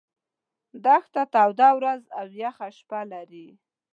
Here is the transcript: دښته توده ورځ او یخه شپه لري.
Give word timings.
دښته 0.85 1.23
توده 1.33 1.69
ورځ 1.77 2.01
او 2.19 2.25
یخه 2.43 2.67
شپه 2.77 2.99
لري. 3.11 3.47